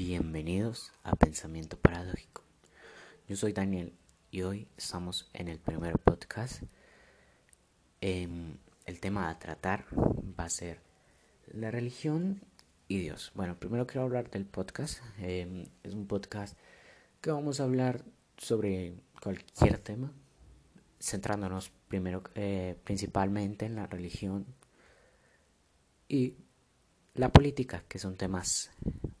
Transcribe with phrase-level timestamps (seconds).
[0.00, 2.44] Bienvenidos a Pensamiento Paradójico.
[3.26, 3.92] Yo soy Daniel
[4.30, 6.62] y hoy estamos en el primer podcast.
[8.00, 9.86] Em, el tema a tratar
[10.38, 10.80] va a ser
[11.48, 12.40] la religión
[12.86, 13.32] y Dios.
[13.34, 15.00] Bueno, primero quiero hablar del podcast.
[15.18, 16.56] Em, es un podcast
[17.20, 18.04] que vamos a hablar
[18.36, 20.12] sobre cualquier tema,
[21.00, 24.46] centrándonos primero eh, principalmente en la religión
[26.08, 26.36] y
[27.18, 28.70] la política, que son temas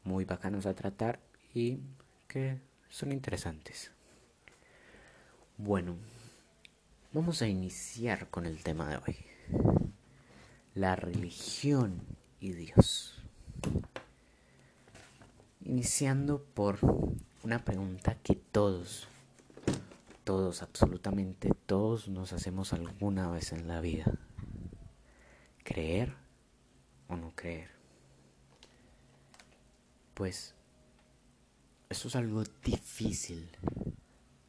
[0.04, 1.18] muy bacanos a tratar
[1.52, 1.80] y
[2.28, 3.90] que son interesantes.
[5.56, 5.96] Bueno,
[7.12, 9.16] vamos a iniciar con el tema de hoy.
[10.76, 12.00] La religión
[12.38, 13.20] y Dios.
[15.64, 16.78] Iniciando por
[17.42, 19.08] una pregunta que todos,
[20.22, 24.12] todos, absolutamente todos nos hacemos alguna vez en la vida.
[25.64, 26.14] ¿Creer
[27.08, 27.77] o no creer?
[30.18, 30.52] Pues
[31.88, 33.48] eso es algo difícil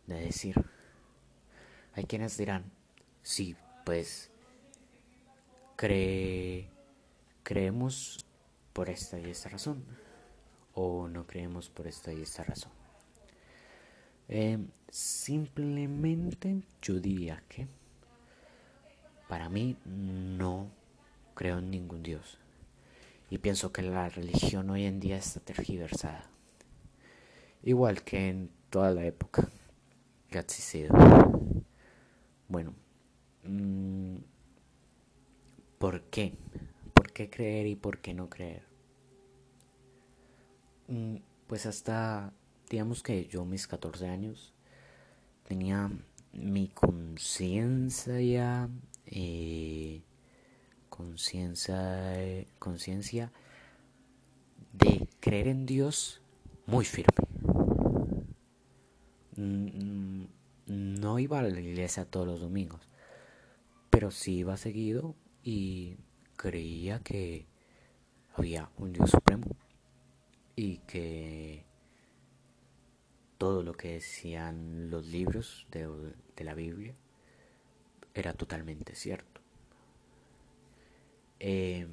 [0.08, 0.56] de decir.
[1.94, 2.64] Hay quienes dirán,
[3.22, 4.32] sí, pues
[5.76, 6.72] cree,
[7.44, 8.26] creemos
[8.74, 9.86] por esta y esta razón
[10.74, 12.72] o no creemos por esta y esta razón.
[14.28, 14.58] Eh,
[14.90, 17.68] simplemente yo diría que
[19.28, 20.72] para mí no
[21.36, 22.40] creo en ningún Dios.
[23.30, 26.30] Y pienso que la religión hoy en día está tergiversada.
[27.64, 29.50] Igual que en toda la época
[30.30, 30.94] que ha existido.
[32.48, 32.74] Bueno,
[33.44, 34.18] mm,
[35.78, 36.34] ¿por qué?
[36.94, 38.64] ¿Por qué creer y por qué no creer?
[40.88, 42.34] Mm, pues hasta,
[42.70, 44.54] digamos que yo mis 14 años
[45.48, 45.92] tenía
[46.34, 48.70] mi conciencia
[49.06, 49.59] eh,
[51.20, 53.34] conciencia conciencia
[54.72, 56.22] de creer en Dios
[56.66, 57.12] muy firme.
[59.36, 60.28] Mm,
[60.68, 62.88] no iba a la iglesia todos los domingos,
[63.90, 65.98] pero sí iba seguido y
[66.38, 67.48] creía que
[68.38, 69.58] había un Dios supremo
[70.56, 71.66] y que
[73.38, 75.86] todo lo que decían los libros de,
[76.38, 76.96] de la Biblia
[78.14, 79.49] era totalmente cierto.
[81.40, 81.88] Eh,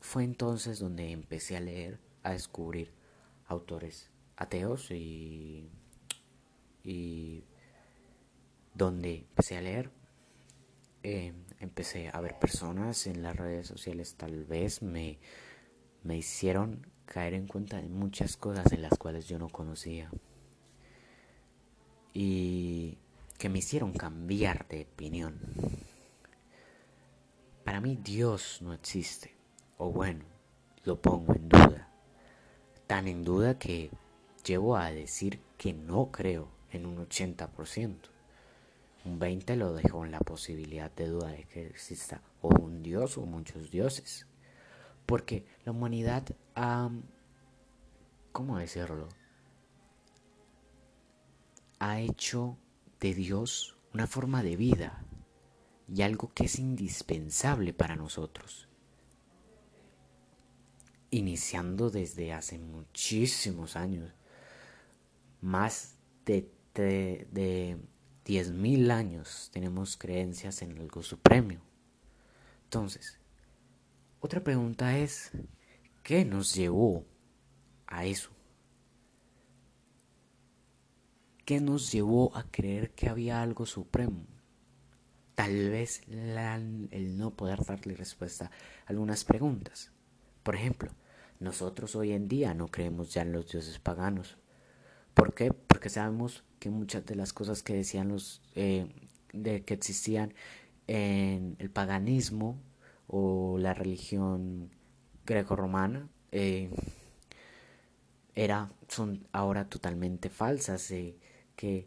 [0.00, 2.92] fue entonces donde empecé a leer, a descubrir
[3.46, 5.68] autores ateos y,
[8.74, 9.90] donde empecé a leer,
[11.02, 15.18] eh, empecé a ver personas en las redes sociales, tal vez me,
[16.02, 20.10] me hicieron caer en cuenta de muchas cosas en las cuales yo no conocía
[22.18, 22.96] y
[23.36, 25.38] que me hicieron cambiar de opinión.
[27.66, 29.34] Para mí Dios no existe.
[29.76, 30.24] O bueno,
[30.84, 31.88] lo pongo en duda.
[32.86, 33.90] Tan en duda que
[34.44, 37.96] llevo a decir que no creo en un 80%.
[39.04, 43.18] Un 20% lo dejo en la posibilidad de duda de que exista o un Dios
[43.18, 44.28] o muchos dioses.
[45.04, 46.22] Porque la humanidad
[46.54, 46.88] ha...
[48.30, 49.08] ¿Cómo decirlo?
[51.80, 52.58] Ha hecho
[53.00, 55.05] de Dios una forma de vida
[55.88, 58.68] y algo que es indispensable para nosotros.
[61.10, 64.12] Iniciando desde hace muchísimos años,
[65.40, 67.78] más de, de,
[68.24, 71.60] 10.000 años tenemos creencias en algo supremo.
[72.64, 73.20] Entonces,
[74.20, 75.30] otra pregunta es,
[76.02, 77.04] ¿qué nos llevó
[77.86, 78.30] a eso?
[81.44, 84.26] ¿Qué nos llevó a creer que había algo supremo?
[85.46, 89.92] Tal vez el no poder darle respuesta a algunas preguntas.
[90.42, 90.90] Por ejemplo,
[91.38, 94.38] nosotros hoy en día no creemos ya en los dioses paganos.
[95.14, 95.52] ¿Por qué?
[95.52, 98.88] Porque sabemos que muchas de las cosas que decían los eh,
[99.32, 100.34] de que existían
[100.88, 102.58] en el paganismo
[103.06, 104.70] o la religión
[105.26, 106.70] greco-romana eh,
[108.34, 111.16] era son ahora totalmente falsas eh,
[111.54, 111.86] que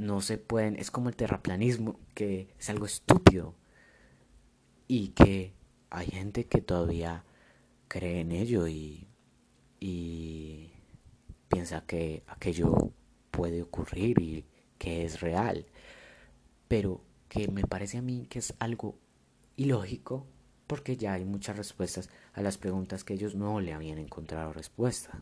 [0.00, 3.54] no se pueden, es como el terraplanismo, que es algo estúpido
[4.88, 5.52] y que
[5.90, 7.26] hay gente que todavía
[7.86, 9.08] cree en ello y,
[9.78, 10.72] y
[11.48, 12.94] piensa que aquello
[13.30, 14.46] puede ocurrir y
[14.78, 15.66] que es real,
[16.66, 18.98] pero que me parece a mí que es algo
[19.56, 20.26] ilógico
[20.66, 25.20] porque ya hay muchas respuestas a las preguntas que ellos no le habían encontrado respuesta.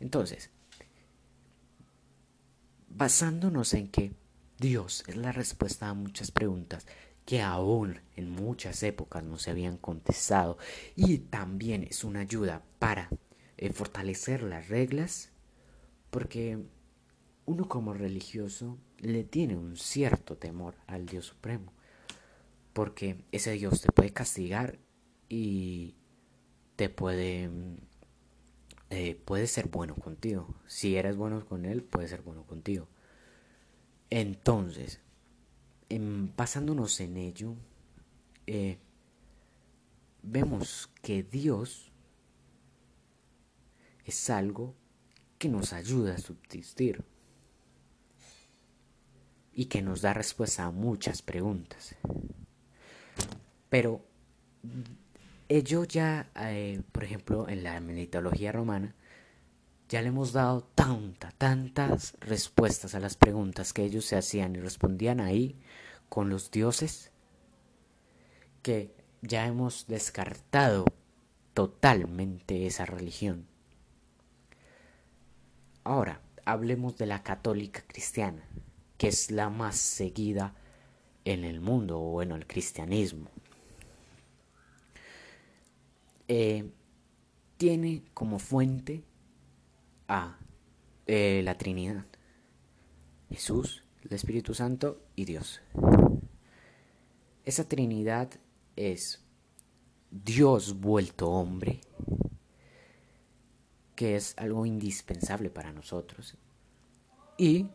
[0.00, 0.50] Entonces,
[2.96, 4.14] basándonos en que
[4.58, 6.86] Dios es la respuesta a muchas preguntas
[7.26, 10.58] que aún en muchas épocas no se habían contestado
[10.94, 13.08] y también es una ayuda para
[13.56, 15.30] eh, fortalecer las reglas,
[16.10, 16.58] porque
[17.46, 21.72] uno como religioso le tiene un cierto temor al Dios Supremo,
[22.72, 24.78] porque ese Dios te puede castigar
[25.28, 25.94] y
[26.76, 27.50] te puede
[28.90, 30.54] eh, puede ser bueno contigo.
[30.66, 32.88] Si eres bueno con él, puede ser bueno contigo.
[34.10, 35.00] Entonces,
[36.36, 37.54] basándonos en ello,
[38.46, 38.78] eh,
[40.22, 41.90] vemos que Dios
[44.04, 44.74] es algo
[45.38, 47.04] que nos ayuda a subsistir
[49.52, 51.96] y que nos da respuesta a muchas preguntas.
[53.68, 54.04] Pero
[55.48, 58.94] ello ya, eh, por ejemplo, en la mitología romana,
[59.88, 64.60] ya le hemos dado tanta, tantas respuestas a las preguntas que ellos se hacían y
[64.60, 65.60] respondían ahí
[66.08, 67.12] con los dioses,
[68.62, 70.86] que ya hemos descartado
[71.52, 73.46] totalmente esa religión.
[75.84, 78.42] Ahora, hablemos de la católica cristiana,
[78.96, 80.54] que es la más seguida
[81.24, 83.28] en el mundo, o bueno, el cristianismo.
[86.28, 86.70] Eh,
[87.56, 89.04] tiene como fuente
[90.08, 90.38] a
[91.06, 92.06] eh, la Trinidad,
[93.30, 95.60] Jesús, el Espíritu Santo y Dios.
[97.44, 98.30] Esa Trinidad
[98.76, 99.22] es
[100.10, 101.80] Dios vuelto hombre,
[103.94, 106.36] que es algo indispensable para nosotros,
[107.36, 107.68] y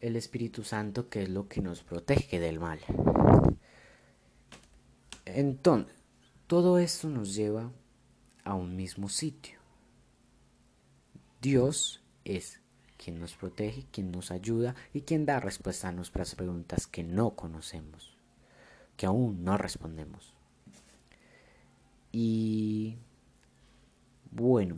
[0.00, 2.80] el Espíritu Santo, que es lo que nos protege del mal.
[5.24, 5.97] Entonces,
[6.48, 7.70] todo esto nos lleva
[8.42, 9.60] a un mismo sitio.
[11.42, 12.60] Dios es
[12.96, 17.36] quien nos protege, quien nos ayuda y quien da respuesta a nuestras preguntas que no
[17.36, 18.16] conocemos,
[18.96, 20.32] que aún no respondemos.
[22.12, 22.96] Y
[24.30, 24.76] bueno,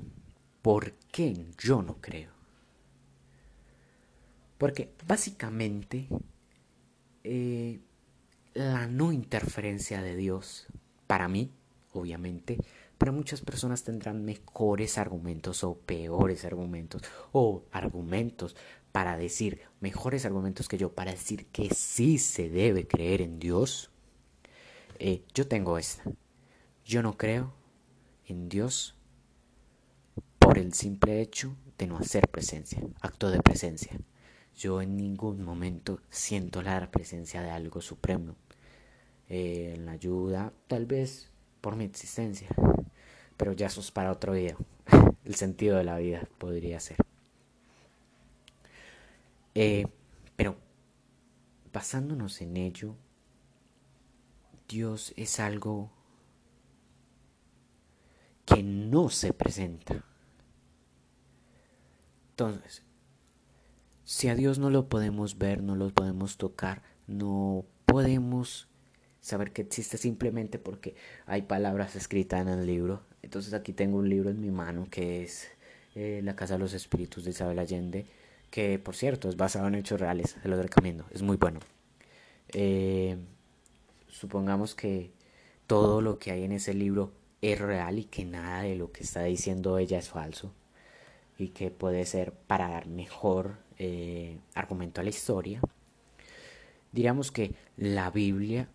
[0.63, 2.33] ¿por qué yo no creo?
[4.59, 6.09] Porque básicamente
[7.23, 7.79] eh,
[8.55, 10.67] la no interferencia de Dios,
[11.07, 11.53] para mí,
[11.93, 12.59] obviamente,
[12.99, 17.03] pero muchas personas tendrán mejores argumentos o peores argumentos
[17.33, 18.57] o argumentos
[18.93, 23.91] para decir, mejores argumentos que yo, para decir que sí se debe creer en Dios.
[24.99, 26.03] Eh, yo tengo esta.
[26.85, 27.53] Yo no creo
[28.27, 28.97] en Dios
[30.39, 33.99] por el simple hecho de no hacer presencia, acto de presencia.
[34.57, 38.35] Yo en ningún momento siento la presencia de algo supremo.
[39.29, 41.30] Eh, en la ayuda, tal vez
[41.61, 42.49] por mi existencia.
[43.37, 44.59] Pero ya eso es para otro video.
[45.25, 46.97] El sentido de la vida podría ser.
[49.55, 49.87] Eh,
[50.37, 50.57] pero
[51.73, 52.97] basándonos en ello,
[54.69, 55.91] Dios es algo
[58.47, 60.05] que no se presenta.
[62.31, 62.85] Entonces,
[64.05, 68.70] si a Dios no lo podemos ver, no lo podemos tocar, no podemos
[69.21, 70.95] saber que existe simplemente porque
[71.27, 73.03] hay palabras escritas en el libro.
[73.23, 75.49] Entonces aquí tengo un libro en mi mano que es
[75.95, 78.07] eh, La Casa de los Espíritus de Isabel Allende,
[78.51, 81.61] que por cierto es basado en hechos reales, se lo recomiendo, es muy bueno.
[82.53, 83.17] Eh,
[84.09, 85.13] supongamos que
[85.67, 87.13] todo lo que hay en ese libro
[87.43, 90.53] es real y que nada de lo que está diciendo ella es falso
[91.39, 95.61] y que puede ser para dar mejor eh, argumento a la historia.
[96.93, 98.69] Diríamos que la Biblia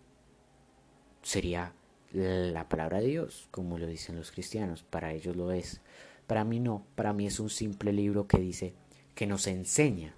[1.26, 1.72] sería
[2.12, 5.80] la palabra de Dios, como lo dicen los cristianos, para ellos lo es.
[6.28, 8.74] Para mí no, para mí es un simple libro que dice
[9.16, 10.14] que nos enseña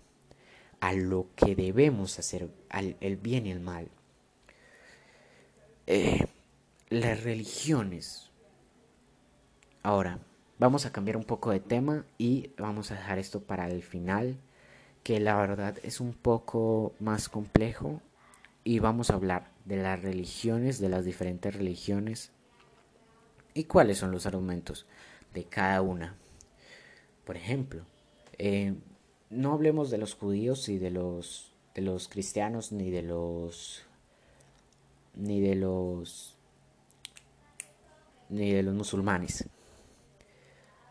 [0.81, 3.89] a lo que debemos hacer, al el bien y el mal.
[5.87, 6.27] Eh,
[6.91, 8.31] las religiones.
[9.83, 10.19] Ahora,
[10.59, 14.37] vamos a cambiar un poco de tema y vamos a dejar esto para el final,
[15.03, 18.03] que la verdad es un poco más complejo
[18.63, 22.33] y vamos a hablar de las religiones, de las diferentes religiones
[23.53, 24.87] y cuáles son los argumentos
[25.35, 26.17] de cada una.
[27.27, 27.85] Por ejemplo,
[28.39, 28.75] eh,
[29.29, 33.85] no hablemos de los judíos y de los de los cristianos ni de los
[35.15, 36.39] ni de los
[38.31, 39.49] ni de los musulmanes.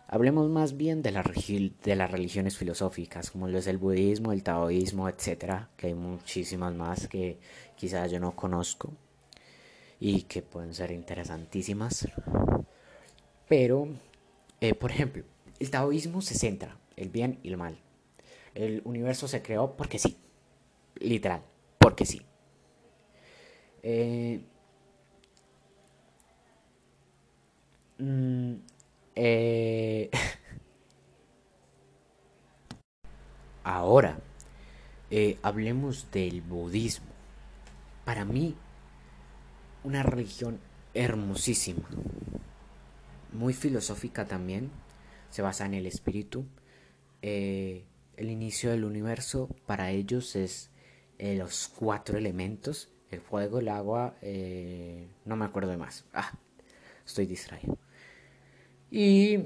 [0.09, 4.41] Hablemos más bien de, la, de las religiones filosóficas, como lo es el budismo, el
[4.41, 7.39] taoísmo, etcétera, que hay muchísimas más que
[7.75, 8.93] quizás yo no conozco
[9.99, 12.07] y que pueden ser interesantísimas.
[13.49, 13.89] Pero,
[14.61, 15.23] eh, por ejemplo,
[15.59, 17.77] el taoísmo se centra el bien y el mal.
[18.55, 20.17] El universo se creó porque sí,
[20.99, 21.41] literal,
[21.79, 22.21] porque sí.
[23.83, 24.41] Eh,
[27.99, 28.55] mm,
[29.19, 30.11] eh,
[33.63, 34.19] ahora,
[35.09, 37.07] eh, hablemos del budismo.
[38.05, 38.55] Para mí,
[39.83, 40.59] una religión
[40.93, 41.89] hermosísima,
[43.33, 44.69] muy filosófica también,
[45.31, 46.45] se basa en el espíritu.
[47.23, 47.85] Eh,
[48.17, 50.69] el inicio del universo para ellos es
[51.17, 54.13] los cuatro elementos, el fuego, el agua,
[55.25, 56.05] no me acuerdo de más.
[56.13, 56.37] Ah,
[57.03, 57.79] estoy distraído.
[58.89, 59.39] Y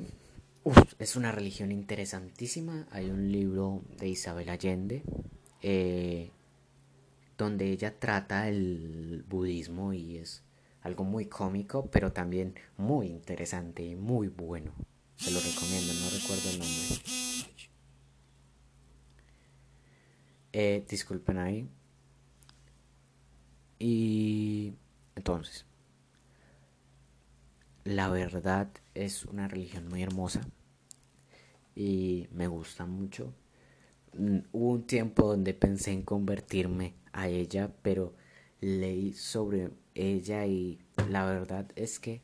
[0.99, 2.87] es una religión interesantísima.
[2.91, 5.03] Hay un libro de Isabel Allende
[5.61, 6.31] eh,
[7.37, 10.43] donde ella trata el budismo y es
[10.81, 14.73] algo muy cómico, pero también muy interesante y muy bueno.
[15.15, 17.01] Se lo recomiendo, no recuerdo el nombre.
[20.53, 21.67] Eh, disculpen ahí.
[23.79, 24.73] Y
[25.15, 25.65] entonces,
[27.83, 30.41] la verdad es una religión muy hermosa
[31.75, 33.33] y me gusta mucho.
[34.17, 38.13] Mm, hubo un tiempo donde pensé en convertirme a ella, pero
[38.59, 40.79] leí sobre ella y
[41.09, 42.21] la verdad es que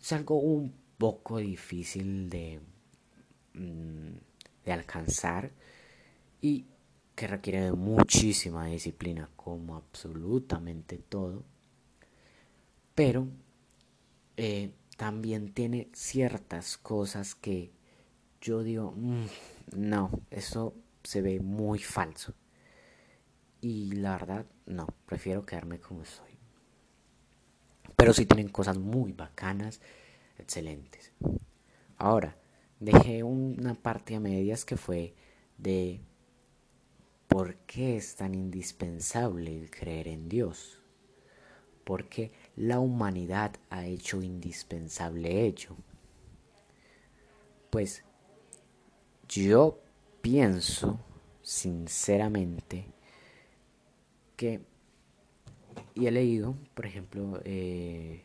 [0.00, 2.60] es algo un poco difícil de,
[3.54, 4.12] mm,
[4.64, 5.50] de alcanzar
[6.40, 6.66] y
[7.14, 11.44] que requiere de muchísima disciplina como absolutamente todo
[12.94, 13.26] pero
[14.36, 17.72] eh, también tiene ciertas cosas que
[18.40, 19.26] yo digo, mm,
[19.76, 22.34] no, eso se ve muy falso.
[23.60, 26.32] Y la verdad, no, prefiero quedarme como estoy.
[27.96, 29.80] Pero sí tienen cosas muy bacanas,
[30.38, 31.12] excelentes.
[31.96, 32.36] Ahora,
[32.80, 35.14] dejé una parte a medias que fue
[35.56, 36.00] de
[37.28, 40.78] por qué es tan indispensable creer en Dios.
[41.84, 45.76] Porque la humanidad ha hecho indispensable ello.
[47.70, 48.04] Pues
[49.28, 49.80] yo
[50.20, 51.00] pienso
[51.42, 52.86] sinceramente
[54.36, 54.60] que,
[55.94, 58.24] y he leído, por ejemplo, eh,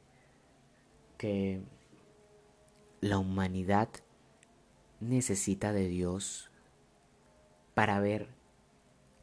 [1.18, 1.62] que
[3.02, 3.90] la humanidad
[5.00, 6.52] necesita de Dios
[7.74, 8.28] para ver,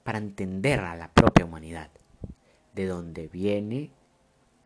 [0.02, 1.90] para entender a la propia humanidad,
[2.74, 3.90] de dónde viene,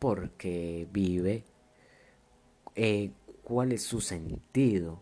[0.01, 1.45] por qué vive,
[2.75, 3.13] eh,
[3.45, 4.99] cuál es su sentido,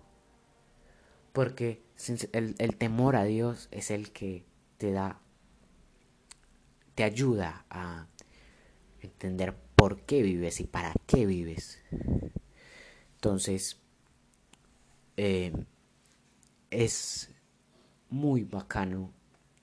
[1.33, 1.81] porque
[2.33, 4.45] el, temor a Dios es el que
[4.77, 5.21] te da,
[6.97, 8.09] te ayuda a
[9.01, 11.81] entender por qué vives y para qué vives.
[13.15, 13.81] Entonces,
[15.17, 15.53] eh,
[16.71, 17.31] es
[18.11, 19.13] muy bacano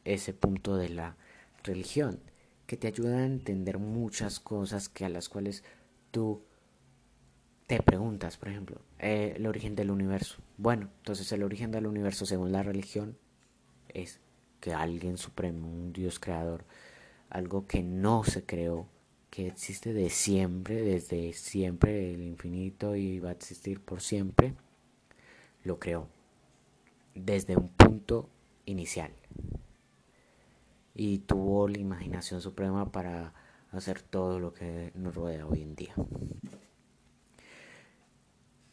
[0.05, 1.17] ese punto de la
[1.63, 2.21] religión,
[2.67, 5.63] que te ayuda a entender muchas cosas que a las cuales
[6.11, 6.43] tú
[7.67, 10.37] te preguntas, por ejemplo, eh, el origen del universo.
[10.57, 13.17] Bueno, entonces el origen del universo según la religión
[13.89, 14.19] es
[14.59, 16.65] que alguien supremo, un Dios creador,
[17.29, 18.87] algo que no se creó,
[19.29, 24.53] que existe de siempre, desde siempre, el infinito y va a existir por siempre,
[25.63, 26.07] lo creó
[27.15, 28.29] desde un punto
[28.65, 29.11] inicial.
[30.97, 33.33] Y tuvo la imaginación suprema para
[33.71, 35.93] hacer todo lo que nos rodea hoy en día.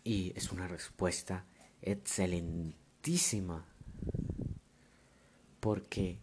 [0.05, 1.45] Y es una respuesta
[1.81, 3.67] excelentísima.
[5.59, 6.21] Porque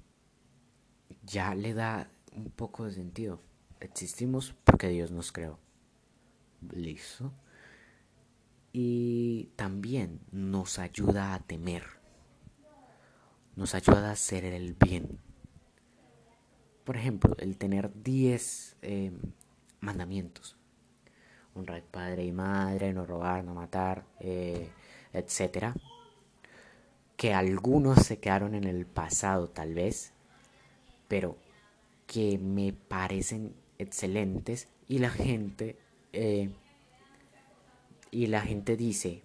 [1.23, 3.41] ya le da un poco de sentido.
[3.81, 5.59] Existimos porque Dios nos creó.
[6.73, 7.33] Listo.
[8.71, 11.83] Y también nos ayuda a temer.
[13.57, 15.19] Nos ayuda a hacer el bien.
[16.89, 19.11] Por ejemplo, el tener 10 eh,
[19.79, 20.55] mandamientos.
[21.53, 24.67] Honrar padre y madre, no robar, no matar, eh,
[25.13, 25.75] etcétera,
[27.15, 30.13] que algunos se quedaron en el pasado tal vez,
[31.07, 31.37] pero
[32.07, 35.77] que me parecen excelentes y la gente
[36.11, 36.49] eh,
[38.09, 39.21] y la gente dice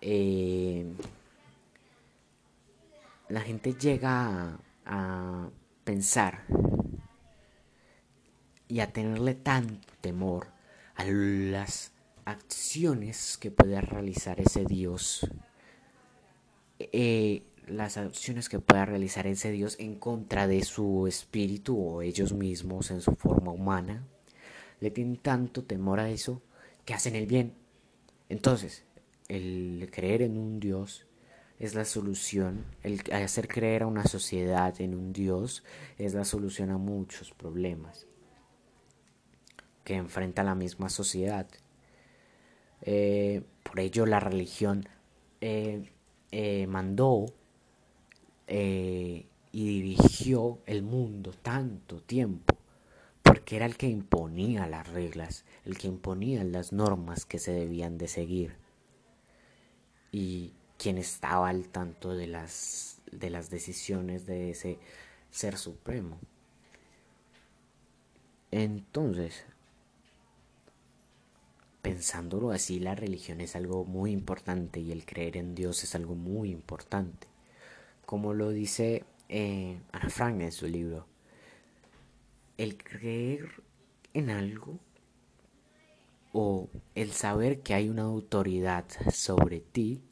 [0.00, 0.92] eh,
[3.28, 5.50] la gente llega a
[5.88, 6.44] pensar
[8.68, 10.48] y a tenerle tanto temor
[10.96, 11.92] a las
[12.26, 15.26] acciones que puede realizar ese Dios,
[16.78, 22.34] eh, las acciones que pueda realizar ese Dios en contra de su espíritu o ellos
[22.34, 24.06] mismos en su forma humana,
[24.80, 26.42] le tienen tanto temor a eso
[26.84, 27.54] que hacen el bien.
[28.28, 28.84] Entonces,
[29.28, 31.06] el creer en un Dios
[31.58, 35.64] es la solución, el hacer creer a una sociedad en un Dios
[35.98, 38.06] es la solución a muchos problemas
[39.82, 41.48] que enfrenta la misma sociedad.
[42.82, 44.88] Eh, por ello la religión
[45.40, 45.90] eh,
[46.30, 47.26] eh, mandó
[48.50, 52.56] y dirigió el mundo tanto tiempo
[53.22, 57.98] porque era el que imponía las reglas, el que imponía las normas que se debían
[57.98, 58.56] de seguir
[60.12, 64.78] y quien estaba al tanto de las, de las decisiones de ese
[65.30, 66.18] ser supremo.
[68.50, 69.44] Entonces,
[71.82, 76.14] pensándolo así, la religión es algo muy importante y el creer en Dios es algo
[76.14, 77.26] muy importante.
[78.06, 81.06] Como lo dice eh, Ana Frank en su libro,
[82.56, 83.62] el creer
[84.14, 84.78] en algo
[86.32, 90.02] o el saber que hay una autoridad sobre ti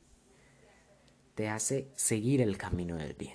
[1.36, 3.34] te hace seguir el camino del bien.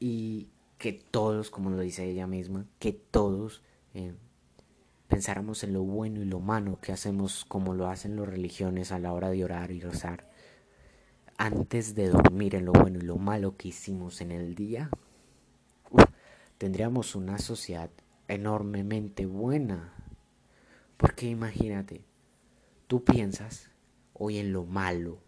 [0.00, 3.62] Y que todos, como lo dice ella misma, que todos
[3.94, 4.12] eh,
[5.06, 8.98] pensáramos en lo bueno y lo malo que hacemos como lo hacen las religiones a
[8.98, 10.28] la hora de orar y rezar.
[11.38, 14.90] Antes de dormir en lo bueno y lo malo que hicimos en el día,
[16.58, 17.90] tendríamos una sociedad
[18.26, 19.94] enormemente buena.
[20.96, 22.04] Porque imagínate,
[22.88, 23.70] tú piensas
[24.12, 25.23] hoy en lo malo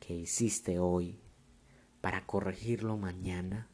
[0.00, 1.20] que hiciste hoy
[2.00, 3.68] para corregirlo mañana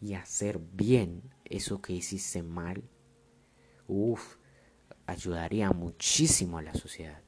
[0.00, 2.84] y hacer bien eso que hiciste mal.
[3.86, 4.36] Uf,
[5.06, 7.22] ayudaría muchísimo a la sociedad.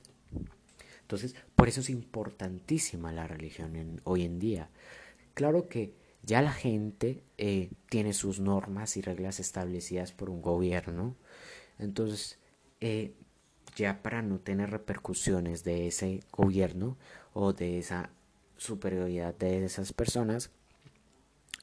[1.01, 4.71] Entonces, por eso es importantísima la religión hoy en día.
[5.35, 11.17] Claro que ya la gente eh, tiene sus normas y reglas establecidas por un gobierno.
[11.79, 12.41] Entonces,
[12.81, 13.15] eh,
[13.77, 16.97] ya para no tener repercusiones de ese gobierno
[17.33, 18.11] o de esa
[18.57, 20.51] superioridad de esas personas,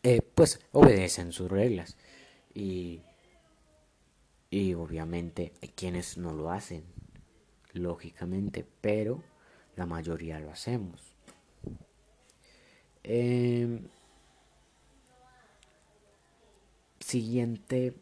[0.04, 1.98] eh, pues obedecen sus reglas.
[2.54, 3.02] Y,
[4.50, 6.84] y obviamente hay quienes no lo hacen,
[7.74, 9.24] lógicamente, pero
[9.76, 11.16] la mayoría lo hacemos.
[13.04, 13.82] Eh,
[17.00, 17.94] siguiente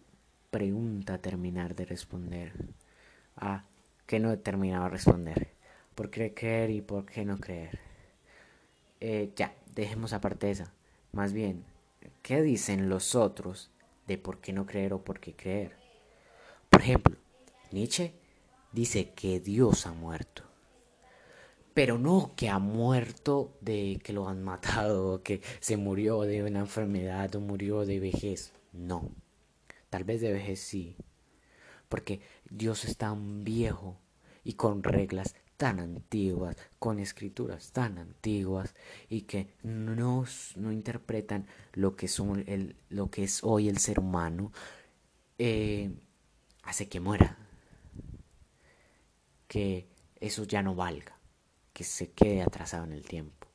[0.49, 2.54] pregunta terminar de responder.
[3.36, 3.65] Ah,
[4.06, 5.49] que no he terminado de responder.
[5.95, 7.90] ¿Por qué creer y por qué no creer?
[9.01, 10.71] Eh, ya, dejemos aparte esa.
[11.11, 11.65] Más bien,
[12.21, 13.71] ¿qué dicen los otros
[14.05, 15.75] de por qué no creer o por qué creer?
[16.69, 17.17] Por ejemplo,
[17.71, 18.13] Nietzsche
[18.71, 20.43] dice que Dios ha muerto.
[21.73, 26.59] Pero no que ha muerto de que lo han matado, que se murió de una
[26.59, 28.53] enfermedad o murió de vejez.
[28.71, 29.09] No.
[29.89, 30.95] Tal vez de vejez sí.
[31.89, 33.97] Porque Dios es tan viejo
[34.43, 38.74] y con reglas tan antiguas, con escrituras tan antiguas
[39.10, 44.00] y que no, no interpretan lo que, son el, lo que es hoy el ser
[44.00, 44.52] humano,
[45.38, 45.91] eh,
[46.63, 47.38] hace que muera.
[49.47, 49.88] Que
[50.19, 51.15] eso ya no valga,
[51.74, 53.47] que se quede atrasado en el tiempo.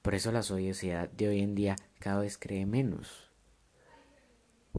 [0.00, 3.30] Por eso la sociedad de hoy en día cada vez cree menos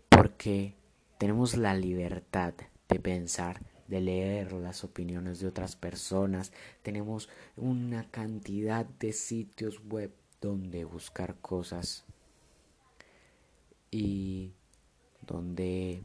[0.10, 0.74] porque
[1.20, 2.56] tenemos la libertad
[2.90, 3.62] de pensar,
[3.94, 6.52] de leer las opiniones de otras personas,
[6.82, 12.04] tenemos una cantidad de sitios web donde buscar cosas
[13.92, 14.52] y
[15.22, 16.04] donde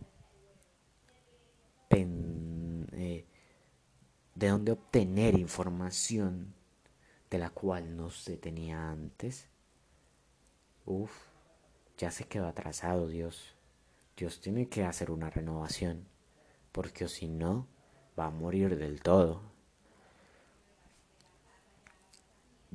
[1.90, 3.24] eh,
[4.34, 6.52] de donde obtener información
[7.30, 9.48] de la cual no se tenía antes.
[10.84, 11.10] Uf,
[11.96, 13.56] ya se quedó atrasado Dios.
[14.14, 16.06] Dios tiene que hacer una renovación,
[16.70, 17.66] porque si no,
[18.18, 19.42] va a morir del todo.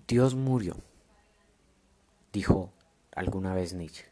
[0.08, 0.76] Dios murió,
[2.32, 2.72] dijo
[3.16, 4.06] alguna vez Nietzsche.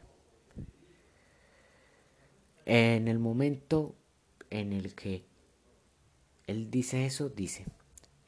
[2.64, 3.94] En el momento
[4.50, 5.24] en el que
[6.46, 7.66] él dice eso, dice,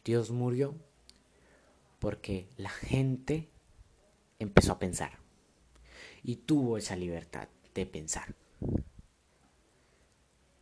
[0.05, 0.75] Dios murió
[1.99, 3.49] porque la gente
[4.39, 5.19] empezó a pensar
[6.23, 8.35] y tuvo esa libertad de pensar.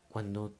[0.09, 0.55] Cuando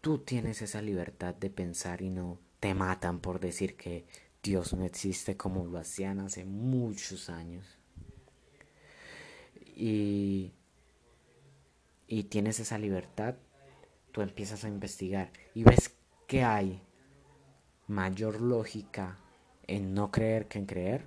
[0.00, 4.06] tú tienes esa libertad de pensar y no te matan por decir que
[4.42, 7.78] Dios no existe como lo hacían hace muchos años.
[9.76, 10.52] Y,
[12.06, 13.36] y tienes esa libertad,
[14.12, 15.94] tú empiezas a investigar y ves
[16.26, 16.82] que hay
[17.86, 19.18] mayor lógica
[19.66, 21.04] en no creer que en creer.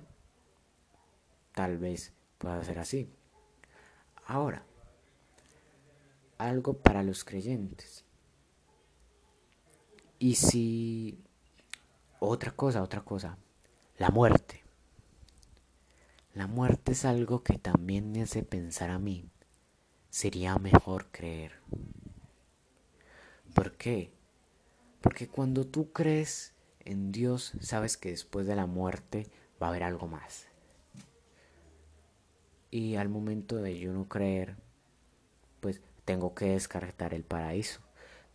[1.52, 3.10] Tal vez pueda ser así.
[4.26, 4.64] Ahora,
[6.38, 8.03] algo para los creyentes.
[10.24, 11.22] Y si
[12.18, 13.36] otra cosa, otra cosa,
[13.98, 14.62] la muerte.
[16.32, 19.28] La muerte es algo que también me hace pensar a mí.
[20.08, 21.60] Sería mejor creer.
[23.54, 24.12] ¿Por qué?
[25.02, 26.54] Porque cuando tú crees
[26.86, 29.26] en Dios, sabes que después de la muerte
[29.62, 30.46] va a haber algo más.
[32.70, 34.56] Y al momento de yo no creer,
[35.60, 37.82] pues tengo que descartar el paraíso.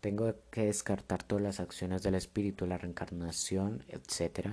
[0.01, 4.49] Tengo que descartar todas las acciones del espíritu, la reencarnación, etc.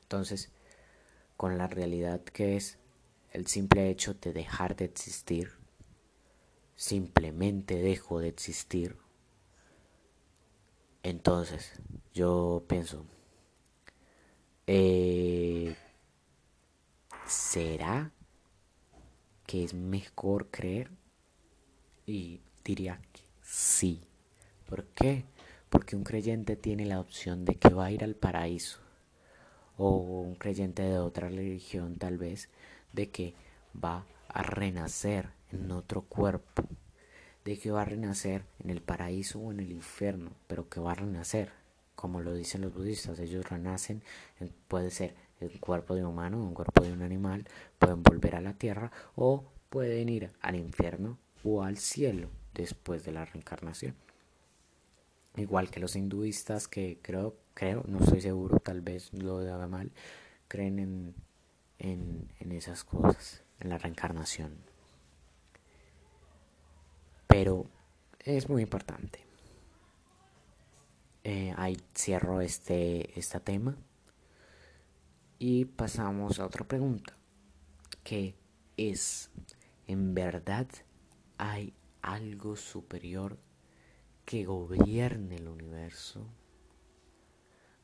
[0.00, 0.50] Entonces,
[1.36, 2.78] con la realidad que es
[3.32, 5.52] el simple hecho de dejar de existir,
[6.74, 8.96] simplemente dejo de existir,
[11.02, 11.72] entonces
[12.14, 13.04] yo pienso,
[14.66, 15.76] eh,
[17.26, 18.10] ¿será
[19.46, 20.90] que es mejor creer?
[22.06, 24.02] Y diría que sí.
[24.68, 25.24] ¿Por qué?
[25.70, 28.80] Porque un creyente tiene la opción de que va a ir al paraíso.
[29.78, 32.48] O un creyente de otra religión tal vez,
[32.92, 33.34] de que
[33.82, 36.64] va a renacer en otro cuerpo.
[37.44, 40.92] De que va a renacer en el paraíso o en el infierno, pero que va
[40.92, 41.52] a renacer.
[41.94, 44.02] Como lo dicen los budistas, ellos renacen,
[44.68, 47.46] puede ser en cuerpo de humano, un cuerpo de un animal,
[47.78, 53.12] pueden volver a la tierra o pueden ir al infierno o al cielo después de
[53.12, 53.94] la reencarnación.
[55.36, 59.92] Igual que los hinduistas que creo, creo, no estoy seguro, tal vez lo haga mal,
[60.48, 61.14] creen en,
[61.78, 64.56] en, esas cosas, en la reencarnación.
[67.26, 67.66] Pero
[68.20, 69.20] es muy importante.
[71.24, 73.76] Eh, ahí cierro este, este tema
[75.38, 77.14] y pasamos a otra pregunta,
[78.04, 78.34] que
[78.76, 79.30] es,
[79.86, 80.66] ¿en verdad
[81.36, 81.74] hay
[82.06, 83.36] algo superior
[84.24, 86.26] que gobierne el universo?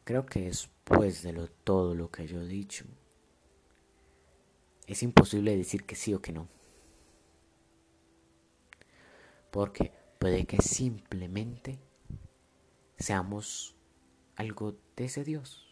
[0.05, 1.33] Creo que después de
[1.65, 2.85] todo lo que yo he dicho,
[4.87, 6.49] es imposible decir que sí o que no.
[9.51, 11.79] Porque puede que simplemente
[12.99, 13.77] seamos
[14.37, 15.67] algo de ese Dios,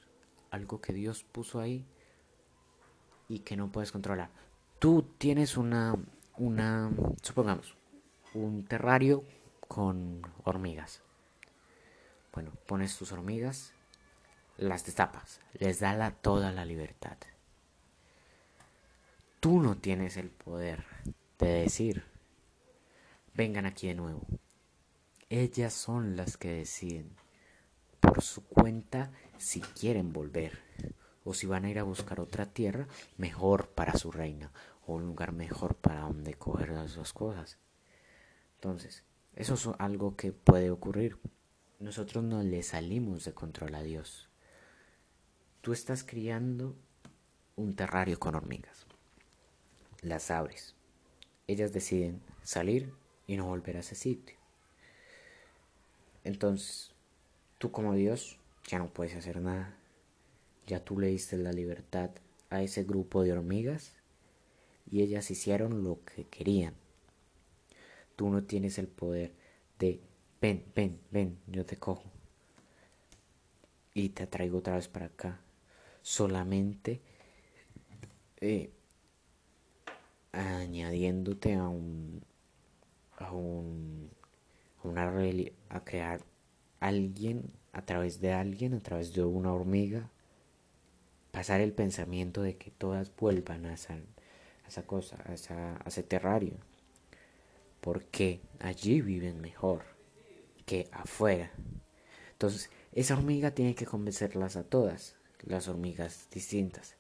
[0.51, 1.87] algo que Dios puso ahí
[3.29, 4.31] y que no puedes controlar.
[4.79, 5.97] Tú tienes una,
[6.37, 6.91] una,
[7.23, 7.77] supongamos,
[8.35, 9.25] un terrario
[9.67, 11.03] con hormigas.
[12.33, 13.73] Bueno, pones tus hormigas,
[14.57, 17.17] las destapas, les da la, toda la libertad.
[19.41, 20.85] Tú no tienes el poder
[21.39, 22.05] de decir,
[23.35, 24.23] vengan aquí de nuevo.
[25.29, 27.17] Ellas son las que deciden
[28.01, 30.59] por su cuenta si quieren volver
[31.25, 34.51] o si van a ir a buscar otra tierra mejor para su reina
[34.87, 37.59] o un lugar mejor para donde coger las cosas.
[38.63, 39.05] Entonces,
[39.37, 41.17] eso es algo que puede ocurrir.
[41.79, 44.29] Nosotros no le salimos de control a Dios.
[45.63, 46.77] Tú estás criando
[47.57, 48.85] un terrario con hormigas.
[50.03, 50.75] Las abres.
[51.47, 52.93] Ellas deciden salir
[53.27, 54.37] y no volver a ese sitio.
[56.23, 56.93] Entonces,
[57.57, 59.75] tú como Dios ya no puedes hacer nada.
[60.67, 62.11] Ya tú le diste la libertad
[62.51, 63.95] a ese grupo de hormigas
[64.91, 66.80] y ellas hicieron lo que querían.
[68.21, 69.33] Tú no tienes el poder
[69.79, 69.99] de,
[70.43, 72.05] ven, ven, ven, yo te cojo.
[73.95, 75.41] Y te traigo otra vez para acá.
[76.03, 77.01] Solamente
[78.43, 78.71] eh,
[80.33, 82.23] añadiéndote a un,
[83.17, 84.11] a un,
[84.85, 86.21] a a crear
[86.79, 90.11] alguien a través de alguien, a través de una hormiga,
[91.31, 96.59] pasar el pensamiento de que todas vuelvan a esa, a esa cosa, a ese terrario
[97.81, 99.83] porque allí viven mejor
[100.67, 101.51] que afuera.
[102.33, 106.97] Entonces, esa hormiga tiene que convencerlas a todas, las hormigas distintas.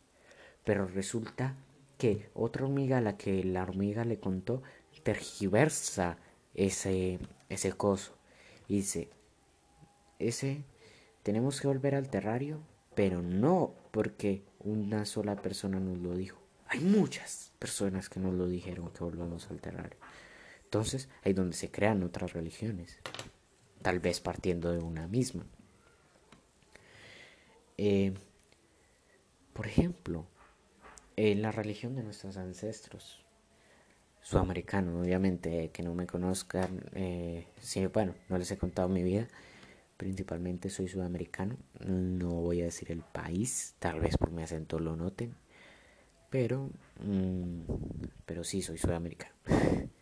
[0.64, 1.56] Pero resulta
[1.98, 4.62] que otra hormiga a la que la hormiga le contó
[5.02, 6.18] tergiversa
[6.54, 8.16] ese, ese coso.
[8.68, 9.10] Y dice,
[10.18, 10.64] ese,
[11.22, 12.60] tenemos que volver al terrario,
[12.94, 16.38] pero no porque una sola persona nos lo dijo.
[16.66, 19.98] Hay muchas personas que nos lo dijeron que volvamos al terrario.
[20.70, 23.00] Entonces, ahí donde se crean otras religiones,
[23.82, 25.44] tal vez partiendo de una misma.
[27.76, 28.12] Eh,
[29.52, 30.26] por ejemplo,
[31.16, 33.18] en la religión de nuestros ancestros,
[34.22, 39.26] sudamericanos, obviamente, que no me conozcan, eh, sí, bueno, no les he contado mi vida,
[39.96, 44.94] principalmente soy sudamericano, no voy a decir el país, tal vez por mi acento lo
[44.94, 45.34] noten,
[46.30, 46.70] pero,
[47.02, 47.62] mm,
[48.24, 49.34] pero sí, soy sudamericano.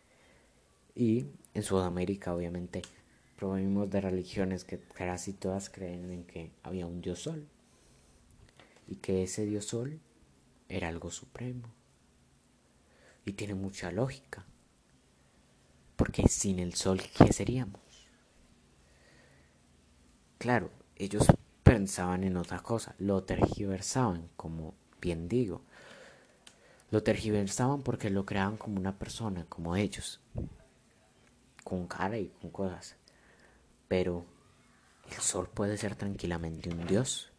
[0.98, 2.82] Y en Sudamérica, obviamente,
[3.36, 7.46] provenimos de religiones que casi todas creen en que había un dios sol
[8.88, 10.00] y que ese dios sol
[10.68, 11.68] era algo supremo.
[13.24, 14.44] Y tiene mucha lógica.
[15.94, 17.80] Porque sin el sol, ¿qué seríamos?
[20.38, 21.26] Claro, ellos
[21.62, 25.62] pensaban en otra cosa, lo tergiversaban, como bien digo.
[26.90, 30.20] Lo tergiversaban porque lo creaban como una persona, como ellos,
[31.68, 32.96] con cara y con cosas.
[33.88, 34.24] Pero
[35.10, 37.30] el sol puede ser tranquilamente un dios,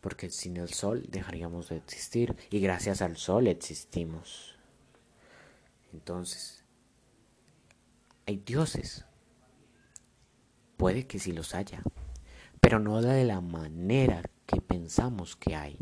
[0.00, 4.56] porque sin el sol dejaríamos de existir y gracias al sol existimos.
[5.92, 6.64] Entonces,
[8.26, 9.04] hay dioses.
[10.76, 11.82] Puede que sí los haya,
[12.60, 15.78] pero no de la manera que pensamos que hay,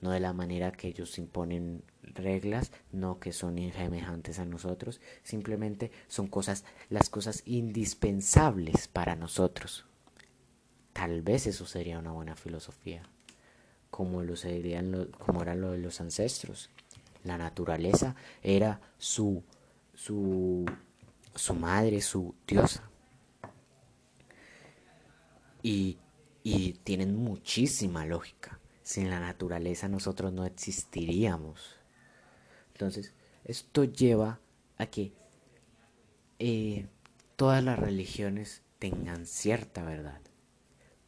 [0.00, 5.90] no de la manera que ellos imponen reglas, no que son insemejantes a nosotros, simplemente
[6.06, 9.86] son cosas, las cosas indispensables para nosotros.
[10.92, 13.02] Tal vez eso sería una buena filosofía,
[13.90, 16.70] como lo serían como era lo de los ancestros.
[17.24, 19.42] La naturaleza era su
[19.94, 20.64] su
[21.34, 22.90] su madre, su diosa.
[25.62, 25.98] Y,
[26.42, 28.58] y tienen muchísima lógica.
[28.88, 31.76] Sin la naturaleza nosotros no existiríamos.
[32.72, 33.12] Entonces,
[33.44, 34.40] esto lleva
[34.78, 35.12] a que
[36.38, 36.86] eh,
[37.36, 40.22] todas las religiones tengan cierta verdad,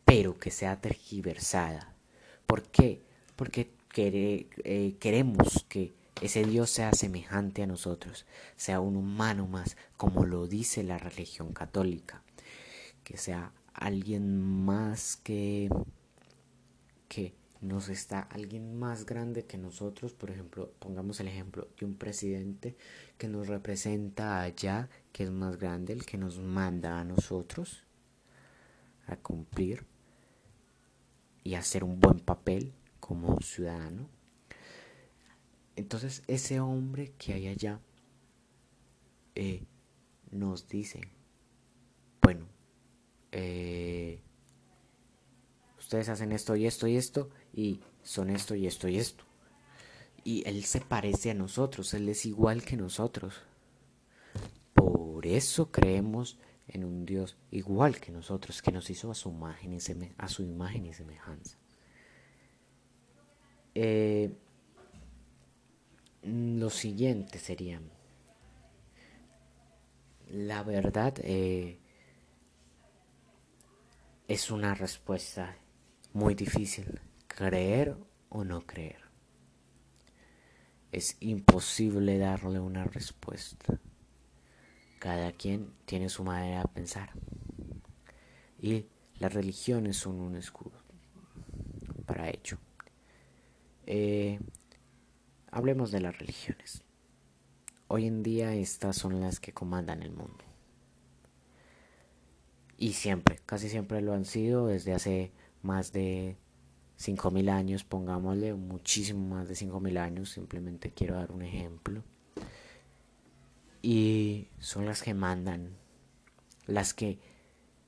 [0.04, 1.94] pero que sea tergiversada.
[2.44, 3.00] ¿Por qué?
[3.34, 10.26] Porque eh, queremos que ese Dios sea semejante a nosotros, sea un humano más, como
[10.26, 12.22] lo dice la religión católica,
[13.04, 15.70] que sea alguien más que
[17.08, 21.94] que nos está alguien más grande que nosotros, por ejemplo, pongamos el ejemplo de un
[21.94, 22.76] presidente
[23.18, 27.84] que nos representa allá, que es más grande, el que nos manda a nosotros
[29.06, 29.84] a cumplir
[31.44, 34.08] y hacer un buen papel como ciudadano.
[35.76, 37.80] Entonces ese hombre que hay allá
[39.34, 39.64] eh,
[40.30, 41.00] nos dice,
[42.22, 42.46] bueno,
[43.32, 44.20] eh,
[45.78, 49.24] ustedes hacen esto y esto y esto y son esto y esto y esto.
[50.24, 53.42] Y Él se parece a nosotros, Él es igual que nosotros.
[54.74, 59.72] Por eso creemos en un Dios igual que nosotros, que nos hizo a su imagen
[59.72, 59.78] y,
[60.18, 61.58] a su imagen y semejanza.
[63.74, 64.32] Eh,
[66.22, 67.80] lo siguiente sería,
[70.28, 71.78] la verdad eh,
[74.28, 75.56] es una respuesta
[76.12, 77.00] muy difícil
[77.40, 77.96] creer
[78.28, 79.00] o no creer.
[80.92, 83.80] Es imposible darle una respuesta.
[84.98, 87.12] Cada quien tiene su manera de pensar.
[88.58, 88.84] Y
[89.18, 90.82] las religiones son un escudo
[92.04, 92.58] para ello.
[93.86, 94.38] Eh,
[95.50, 96.84] hablemos de las religiones.
[97.88, 100.44] Hoy en día estas son las que comandan el mundo.
[102.76, 106.36] Y siempre, casi siempre lo han sido desde hace más de
[107.00, 112.04] 5.000 años, pongámosle muchísimo más de 5.000 años, simplemente quiero dar un ejemplo.
[113.80, 115.78] Y son las que mandan,
[116.66, 117.18] las que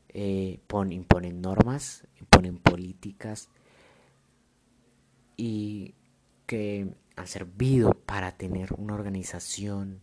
[0.08, 3.50] eh, imponen normas, imponen políticas
[5.36, 5.94] y
[6.46, 10.00] que han servido para tener una organización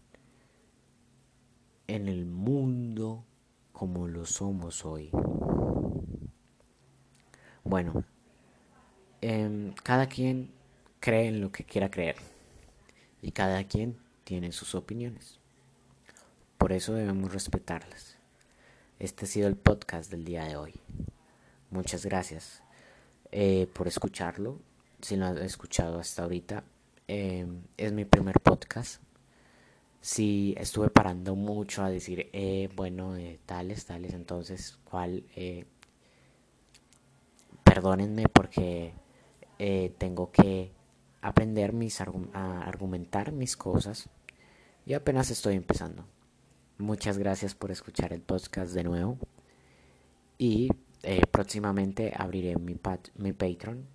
[1.88, 3.26] en el mundo
[3.72, 5.10] como lo somos hoy.
[7.64, 8.04] Bueno,
[9.22, 10.50] Em, cada quien
[11.02, 12.16] cree en lo que quiera creer
[13.22, 15.40] y cada quien tiene sus opiniones.
[16.58, 18.18] Por eso debemos respetarlas.
[18.98, 20.74] Este ha sido el podcast del día de hoy.
[21.70, 22.64] Muchas gracias
[23.32, 24.60] eh, por escucharlo.
[25.02, 26.64] Si lo has escuchado hasta ahorita,
[27.08, 29.02] em, es mi primer podcast.
[30.02, 35.24] Si estuve parando mucho a decir, eh, bueno, eh, tales, tales, entonces, ¿cuál?
[37.64, 38.94] perdónenme porque
[39.62, 40.72] eh, tengo que
[41.22, 44.10] aprender mis a argumentar mis cosas
[44.86, 46.06] y apenas estoy empezando.
[46.78, 49.18] Muchas gracias por escuchar el podcast de nuevo
[50.38, 50.70] y
[51.04, 52.80] eh, próximamente abriré mi,
[53.16, 53.86] mi Patreon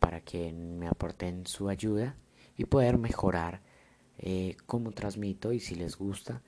[0.00, 2.16] para que me aporten su ayuda
[2.56, 3.62] y poder mejorar
[4.18, 6.42] eh, cómo transmito y si les gusta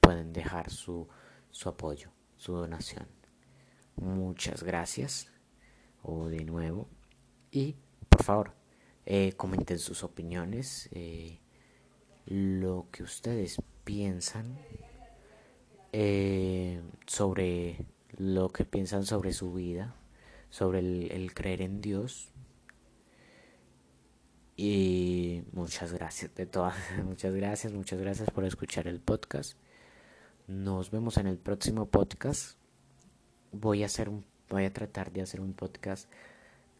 [0.00, 1.06] pueden dejar su,
[1.50, 3.06] su apoyo, su donación.
[3.96, 5.30] Muchas gracias
[6.02, 6.88] o de nuevo.
[7.50, 7.76] Y
[8.08, 8.52] por favor,
[9.06, 11.40] eh, comenten sus opiniones, eh,
[12.26, 14.58] lo que ustedes piensan
[15.92, 17.86] eh, sobre
[18.16, 19.96] lo que piensan sobre su vida,
[20.50, 22.30] sobre el, creer en Dios.
[24.56, 29.58] Y muchas gracias de todas, muchas gracias, muchas gracias por escuchar el podcast.
[30.46, 32.58] Nos vemos en el próximo podcast.
[33.52, 36.10] Voy a hacer un voy a tratar de hacer un podcast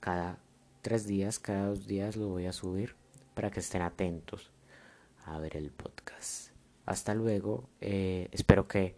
[0.00, 0.38] cada
[0.82, 2.94] tres días, cada dos días lo voy a subir
[3.34, 4.50] para que estén atentos
[5.24, 6.50] a ver el podcast.
[6.86, 8.96] Hasta luego, eh, espero que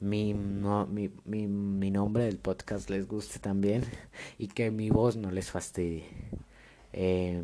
[0.00, 3.84] mi, no, mi, mi, nombre del podcast les guste también
[4.38, 6.04] y que mi voz no les fastidie.
[6.92, 7.42] Eh,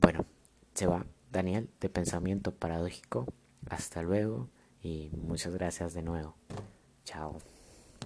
[0.00, 0.24] bueno,
[0.74, 3.26] se va Daniel de Pensamiento Paradójico.
[3.68, 4.48] Hasta luego
[4.82, 6.34] y muchas gracias de nuevo.
[7.04, 7.38] Chao.